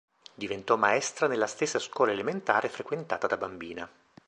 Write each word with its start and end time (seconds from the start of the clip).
Diventò 0.33 0.77
maestra 0.77 1.27
nella 1.27 1.45
stessa 1.45 1.77
scuola 1.77 2.11
elementare 2.11 2.69
frequentata 2.69 3.27
da 3.27 3.37
bambina. 3.37 3.87